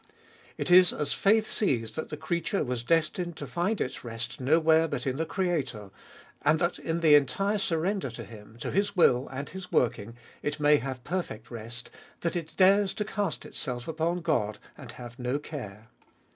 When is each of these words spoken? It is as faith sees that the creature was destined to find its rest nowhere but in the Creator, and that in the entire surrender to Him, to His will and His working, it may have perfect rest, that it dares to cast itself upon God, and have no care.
It 0.57 0.71
is 0.71 0.93
as 0.93 1.13
faith 1.13 1.45
sees 1.45 1.91
that 1.91 2.09
the 2.09 2.17
creature 2.17 2.63
was 2.63 2.81
destined 2.81 3.37
to 3.37 3.45
find 3.45 3.79
its 3.79 4.03
rest 4.03 4.39
nowhere 4.41 4.87
but 4.87 5.05
in 5.05 5.17
the 5.17 5.27
Creator, 5.27 5.91
and 6.41 6.57
that 6.57 6.79
in 6.79 7.01
the 7.01 7.13
entire 7.13 7.59
surrender 7.59 8.09
to 8.09 8.23
Him, 8.23 8.57
to 8.61 8.71
His 8.71 8.95
will 8.95 9.29
and 9.31 9.47
His 9.49 9.71
working, 9.71 10.17
it 10.41 10.59
may 10.59 10.77
have 10.77 11.03
perfect 11.03 11.51
rest, 11.51 11.91
that 12.21 12.35
it 12.35 12.55
dares 12.57 12.95
to 12.95 13.05
cast 13.05 13.45
itself 13.45 13.87
upon 13.87 14.21
God, 14.21 14.57
and 14.75 14.91
have 14.93 15.19
no 15.19 15.37
care. 15.37 15.89